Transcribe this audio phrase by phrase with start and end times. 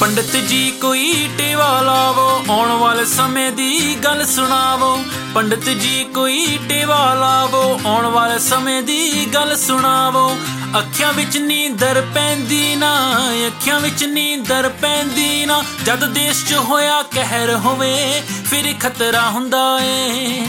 [0.00, 7.14] ਪੰਡਤ ਜੀ ਕੋਈ ਟੇਵਾ ਲਾਵੋ, ਆਉਣ ਵਾਲੇ ਸਮੇਂ ਦੀ ਗੱਲ ਸੁਣਾਵੋ। ਪੰਡਤ ਜੀ ਕੋਈ ਟੇਵਾ
[7.14, 10.36] ਲਾਵੋ, ਆਉਣ ਵਾਲੇ ਸਮੇਂ ਦੀ ਗੱਲ ਸੁਣਾਵੋ।
[10.78, 17.54] ਅੱਖਾਂ ਵਿੱਚ ਨੀਂਦਰ ਪੈਂਦੀ ਨਾ, ਅੱਖਾਂ ਵਿੱਚ ਨੀਂਦਰ ਪੈਂਦੀ ਨਾ। ਜਦ ਦੇਸ਼ 'ਚ ਹੋਇਆ ਕਹਿਰ
[17.56, 20.42] ਹੋਵੇ, ਫਿਰ ਖਤਰਾ ਹੁੰਦਾ ਏ।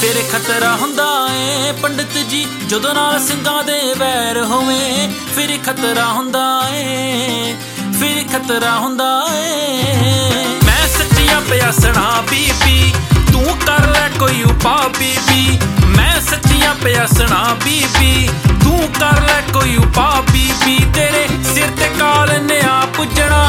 [0.00, 6.62] ਫਿਰ ਖਤਰਾ ਹੁੰਦਾ ਏ, ਪੰਡਤ ਜੀ ਜਦੋਂ ਨਾਲ ਸਿੰਘਾਂ ਦੇ ਵੈਰ ਹੋਵੇ, ਫਿਰ ਖਤਰਾ ਹੁੰਦਾ
[6.72, 7.56] ਏ।
[8.02, 12.92] ਫਿਰ ਖਤਰਾ ਹੁੰਦਾ ਏ। ਮੈਂ ਸੱਚੀਆਂ ਪਿਆਸਣਾ ਬੀਬੀ,
[13.32, 18.28] ਤੂੰ ਕਰ ਲੈ ਕੋਈ ਉਪਾ ਬੀਬੀ। ਮੈਂ ਸੱਚੀਆਂ ਪਿਆਸਣਾ ਬੀਬੀ,
[18.64, 23.44] ਤੂੰ ਕਰ ਲੈ ਕੋਈ ਉਪਾ ਬੀਬੀ। ਤੇਰੇ ਸਿਰ ਤੇ ਕਾਲ ਨੇ ਆ ਪੁੱਜਣਾ,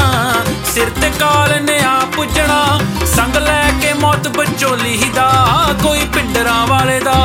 [0.74, 2.80] ਸਿਰ ਤੇ ਕਾਲ ਨੇ ਆ ਪੁੱਜਣਾ।
[3.16, 5.30] ਸੰਗ ਲੈ ਕੇ ਮੌਤ ਬਚੋਲੀ ਦਾ
[5.82, 7.18] ਕੋਈ ਪਿੰਡਰਾਂ ਵਾਲੇ ਦਾ।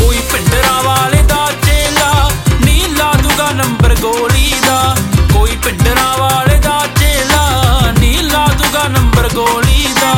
[0.00, 2.30] ਕੋਈ ਪਿੰਡਰਾਂ ਵਾਲੇ ਦਾ ਚੇਲਾ
[2.64, 4.96] ਨੀ ਲਾ ਦੂਗਾ ਨੰਬਰ ਗੋਲੀ ਦਾ।
[5.44, 10.12] ਕੋਈ ਪਿੰਡਰਾਂ ਵਾਲੇ ਦਾ ਚੇਲਾ ਨੀ ਲਾ ਦੂਗਾ ਨੰਬਰ ਗੋਲੀ ਦਾ।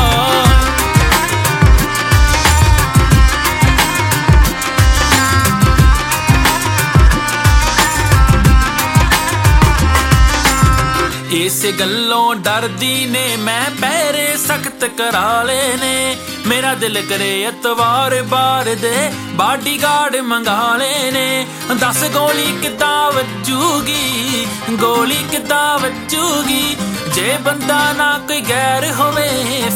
[11.32, 16.16] ਇਸੇ ਗੱਲੋਂ ਡਰਦੀ ਨੇ, ਮੈਂ ਪੈਰੇ ਸਖਤ ਕਰਾ ਲਏ ਨੇ।
[16.46, 25.24] ਮੇਰਾ ਦਿਲ ਕਰੇ ਇਤਵਾਰ ਬਾਰ ਦੇ ਬਾਡੀਗਾਰਡ ਮੰਗਾ ਲਏ ਨੇ। ਦੱਸ ਗੋਲੀ ਕਿੱਦਾਂ ਵੱਜੂਗੀ, ਗੋਲੀ
[25.30, 26.76] ਕਿੱਦਾਂ ਵੱਜੂਗੀ?
[27.14, 29.28] ਜੇ ਬੰਦਾ ਨਾ ਕੋਈ ਗੈਰ ਹੋਵੇ,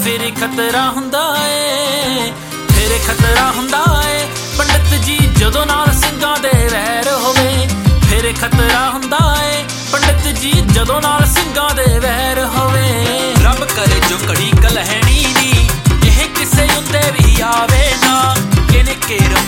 [0.05, 2.33] ਫਿਰ ਖਤਰਾ ਹੁੰਦਾ ਏ।
[2.69, 7.69] ਫਿਰ ਖਤਰਾ ਹੁੰਦਾ ਏ। ਪੰਡਤ ਜੀ ਜਦੋਂ ਨਾਲ ਸਿੰਘਾਂ ਦੇ ਵੈਰ ਹੋਵੇ,
[8.11, 9.65] ਫਿਰ ਖਤਰਾ ਹੁੰਦਾ ਏ।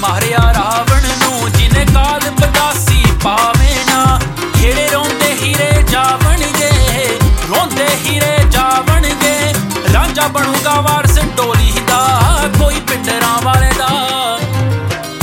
[0.02, 4.18] ਮਾਰਿਆ ਰਾਵਣ ਨੂੰ ਜਿਨੇ ਕਾਲ ਬਦਾਸੀ ਪਾਵੇ ਨਾ।
[4.54, 6.70] ਖੇੜੇ ਰੋਂਦੇ ਹੀਰੇ ਜਾਵਣਗੇ,
[7.48, 9.52] ਰੋਂਦੇ ਹੀਰੇ ਜਾਵਣਗੇ।
[9.94, 13.88] ਰਾਂਝਾ ਬਣੂਗਾ ਵਾਰਸ ਟੋਲੀ ਦਾ, ਕੋਈ ਪਿੰਡਰਾਂ ਵਾਲੇ ਦਾ।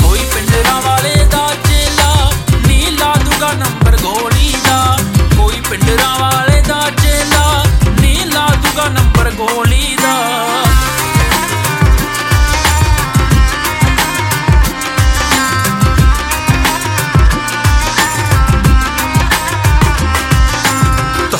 [0.02, 2.32] ਕੋਈ ਪਿੰਡਰਾਂ ਵਾਲੇ ਦਾ ਚੇਲਾ
[2.68, 4.98] ਨੀ ਲਾ ਦੂਗਾ ਨੰਬਰ ਗੋਲੀ ਦਾ।
[5.38, 7.64] ਕੋਈ ਪਿੰਡਰਾਂ ਵਾਲੇ ਦਾ ਚੇਲਾ
[8.02, 10.16] ਨੀ ਲਾ ਦੂਗਾ ਨੰਬਰ ਗੋਲੀ ਦਾ।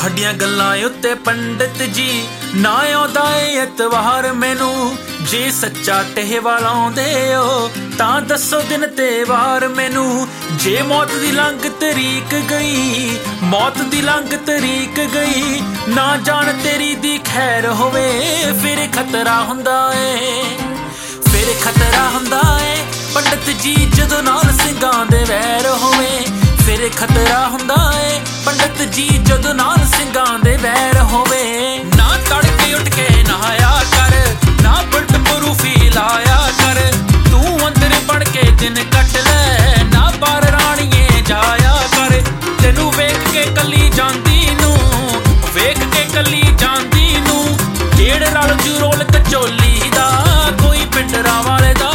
[0.00, 7.70] ਤੁਹਾਡੀਆਂ ਗੱਲਾਂ ਉੱਤੇ ਪੰਡਿਤ ਜੀ। ਨਾ ਆਉਂਦਾ ਏ ਇਤਵਾਰ ਮੈਨੂੰ। ਜੇ ਸੱਚਾ ਟਹਿਵਾ ਲਾਉਂਦੇ ਹੋ
[7.98, 14.28] ਤਾਂ ਦੱਸੋ ਦਿਨ ਤੇ ਵਾਰ ਮੈਨੂੰ। ਜੇ ਮੌਤ ਦੀ ਲੰਘ ਤਰੀਕ ਗਈ, ਮੌਤ ਦੀ ਲੰਘ
[14.46, 18.08] ਤਰੀਕ ਗਈ, ਨਾ ਜਾਣ ਤੇਰੀ ਦੀ ਖੈਰ ਹੋਵੇ,
[18.62, 20.42] ਫਿਰ ਖਤਰਾ ਹੁੰਦਾ ਏ।
[21.32, 22.76] ਫਿਰ ਖਤਰਾ ਹੁੰਦਾ ਏ,
[23.14, 26.20] ਪੰਡਤ ਜੀ ਜਦੋਂ ਨਾਲ ਸਿੰਘਾਂ ਦੇ ਵੈਰ ਹੋਵੇ,
[26.66, 27.79] ਫਿਰ ਖਤਰਾ ਹੁੰਦਾ ਏ ਪੰਡਤ
[28.92, 31.42] ਜੀ, ਜਦੋਂ ਨਾਲ ਸਿੰਘਾਂ ਦੇ ਵੈਰ ਹੋਵੇ।
[31.96, 34.16] ਨਾ ਤੜਕੇ ਉੱਠ ਕੇ ਨਹਾਇਆ ਕਰ,
[34.62, 36.80] ਨਾ ਬੁਲਟ ਪ੍ਰੂਫੀ ਲਾਇਆ ਕਰ।
[37.30, 42.20] ਤੂੰ ਅੰਦਰ ਬਣ ਕੇ ਦਿਨ ਕੱਟ ਲੈ, ਨਾ ਬਾਹਰ ਰਾਣੀਏ ਜਾਇਆ ਕਰ।
[42.62, 44.78] ਤੈਨੂੰ ਵੇਖ ਕੇ ਕੱਲੀ ਜਾਂਦੀ ਨੂੰ,
[45.54, 47.58] ਵੇਖ ਕੇ ਕੱਲੀ ਜਾਂਦੀ ਨੂੰ।
[47.98, 50.10] ਢੇੜ ਰਲ ਜੂ ਰੋਲ ਕਚੋਲੀ ਦਾ,
[50.62, 51.92] ਕੋਈ ਪਿੰਡਰਾਂ ਵਾਲੇ ਦਾ।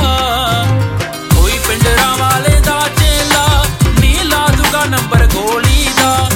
[1.35, 3.65] ਕੋਈ ਪਿੰਡਰਾਂ ਵਾਲੇ ਦਾ ਚੇਲਾ
[3.99, 6.29] ਨੀ ਲਾ ਦੂਗਾ ਨੰਬਰ ਗੋਲੀ ਦਾ।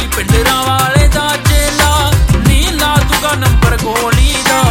[0.00, 2.12] ਕੋਈ ਪਿੰਡਰਾਂ ਵਾਲੇ ਦਾ ਚੇਲਾ
[2.46, 4.62] ਨੀ ਲਾ ਦੂਗਾ ਨੰਬਰ ਗੋਲੀ ਦਾ।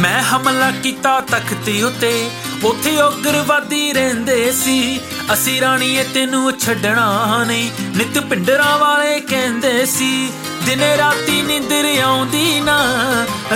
[0.00, 2.30] ਮੈਂ ਹਮਲਾ ਕੀਤਾ ਤਖਤੀ ਉਤੇ,
[2.64, 5.00] ਉਥੇ ਉਗਰਵਾਦੀ ਰਹਿੰਦੇ ਸੀ।
[5.32, 10.32] ਅਸੀਂ ਰਾਣੀਏ ਤੈਨੂੰ ਛੱਡਣਾ ਨਹੀਂ, ਨਿਤ ਪਿੰਡਰਾਂ ਵਾਲੇ ਕਹਿੰਦੇ ਸੀ।
[10.64, 12.78] ਦਿਨੇ ਰਾਤੀ ਨਿੰਦਰ ਆਉਂਦੀ ਨਾ,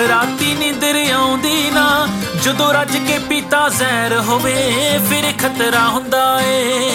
[0.08, 2.08] ਰਾਤੀ ਨਿੰਦਰ ਆਉਂਦੀ ਨਾ।
[2.44, 4.74] ਜਦੋਂ ਰੱਜ ਕੇ ਪੀਤਾ ਜ਼ਹਿਰ ਹੋਵੇ,
[5.10, 6.90] ਫਿਰ ਖਤਰਾ ਹੁੰਦਾ ਏ।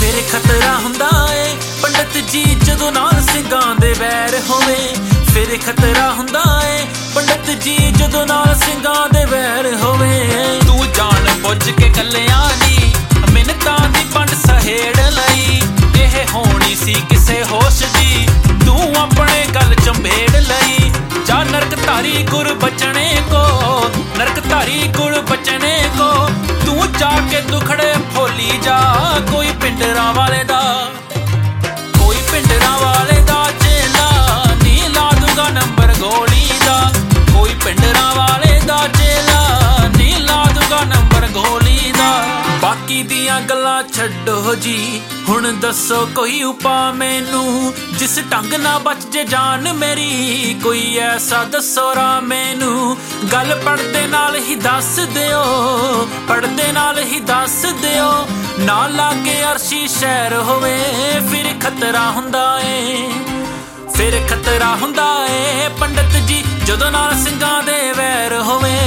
[0.00, 4.94] ਫਿਰ ਖਤਰਾ ਹੁੰਦਾ ਏ। ਪੰਡਤ ਜੀ ਜਦੋਂ ਨਾਲ ਸਿੰਘਾਂ ਦੇ ਵੈਰ ਹੋਵੇ,
[5.34, 10.30] ਫਿਰ ਖਤਰਾ ਹੁੰਦਾ ਏ। ਪੰਡਤ ਜੀ ਜਦੋਂ ਨਾਲ ਸਿੰਘਾਂ ਦੇ ਵੈਰ ਹੋਵੇ।
[10.66, 12.94] ਤੂੰ ਜਾਣ ਬੁੱਝ ਕੇ ਕੱਲਿਆਂ ਨਹੀਂ
[13.32, 15.62] ਮਿੰਨਤਾਂ ਦੀ ਪੰਡ ਸਹੇੜ ਲਈ।
[16.72, 18.28] ਇਹ ਹੋਣੀ ਸੀ ਕਿਸੇ ਹੋਸ਼ ਦੀ।
[18.66, 20.92] ਤੂੰ ਆਪਣੇ ਗੱਲ ਚੰਬੇੜ ਲਈ।
[21.26, 25.71] ਜਾ ਨਰਕ ਧਾਰੀ ਗੁਰ ਬਚਣੇ ਕੋ। ਨਰਕ ਧਾਰੀ ਗੁਰ ਬਚਣੇ
[43.08, 44.54] ਪਿੰਡਰਾਂ ਵਾਲੇ ਦਾ ਚੇਲਾ ਨੀ ਲਾ ਦੂਗਾ ਨੰਬਰ ਗੋਲੀ ਦਾ ਬਾਕੀ ਦੀਆਂ ਦੀਆਂ ਗੱਲਾਂ ਛੱਡੋ
[44.54, 51.44] ਜੀ। ਹੁਣ ਦੱਸੋ ਕੋਈ ਉਪਾ ਮੈਨੂੰ, ਜਿਸ ਢੰਗ ਨਾਲ ਬਚ ਜੇ ਜਾਨ ਮੇਰੀ। ਕੋਈ ਐਸਾ
[51.44, 52.96] ਦੱਸੋ ਰਾ ਮੈਨੂੰ,
[53.32, 55.42] ਗੱਲ ਪੜਦੇ ਨਾਲ ਹੀ ਦੱਸ ਦਿਓ
[56.28, 58.26] ਪੜਦੇ ਨਾਲ ਹੀ ਦੱਸ ਦਿਓ।
[58.58, 60.78] ਨਾ ਲਾਗੇ ਅਰਸ਼ੀ ਸ਼ਹਿਰ ਹੋਵੇ,
[61.30, 63.10] ਫਿਰ ਖਤਰਾ ਹੁੰਦਾ ਏ।
[63.96, 68.78] ਫਿਰ ਖਤਰਾ ਹੁੰਦਾ ਏ, ਪੰਡਤ ਜੀ ਜਦੋਂ ਨਾਲ ਸਿੰਘਾਂ ਦੇ ਵੈਰ ਹੋਵੇ,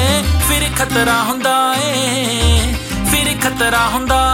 [0.50, 1.55] ਫਿਰ ਖਤਰਾ ਹੁੰਦਾ
[3.75, 4.25] ਏ ਫਿਰ ਖਤਰਾ ਹੁੰਦਾ ਏ